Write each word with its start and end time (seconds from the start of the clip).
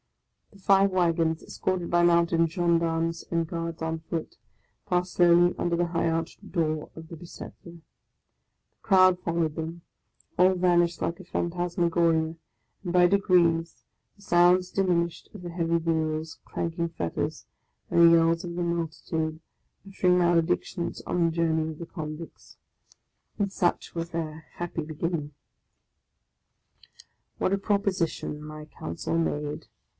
The 0.51 0.57
five 0.59 0.89
wagons, 0.91 1.43
escorted 1.43 1.89
by 1.91 2.03
mounted 2.03 2.49
gendarmes 2.49 3.23
and 3.31 3.47
guards 3.47 3.81
on 3.81 3.99
foot, 3.99 4.35
passed 4.87 5.13
slowly 5.13 5.55
under 5.57 5.75
the 5.77 5.87
high 5.87 6.09
arched 6.09 6.51
door 6.51 6.89
of 6.95 7.07
the 7.07 7.15
Bicetre. 7.15 7.53
The 7.63 7.81
crowd 8.81 9.19
followed 9.19 9.55
them: 9.55 9.83
all 10.37 10.55
vanished 10.55 11.01
like 11.03 11.19
a 11.19 11.23
phantasmagoria, 11.23 12.35
and 12.83 12.93
by 12.93 13.07
degrees 13.07 13.83
the 14.15 14.23
sounds 14.23 14.71
diminished 14.71 15.29
of 15.35 15.43
the 15.43 15.51
heavy 15.51 15.77
wheels, 15.77 16.39
clanking 16.45 16.89
fetters, 16.89 17.45
and 17.89 17.99
the 18.11 18.17
yells 18.17 18.43
of 18.43 18.55
the 18.55 18.63
multitude 18.63 19.39
uttering 19.87 20.17
maledictions 20.17 21.01
on 21.05 21.25
the 21.25 21.31
journey 21.31 21.69
of 21.69 21.77
the 21.79 21.85
convicts. 21.85 22.57
And 23.37 23.53
such 23.53 23.95
was 23.95 24.09
their 24.09 24.47
happy 24.55 24.81
beginning! 24.81 25.31
OF 25.31 25.31
A 25.31 25.69
CONDEMNED 25.69 26.13
61 26.95 27.35
What 27.37 27.53
a 27.53 27.57
proposition 28.37 28.43
my 28.43 28.65
counsel 28.65 29.17
made 29.17 29.67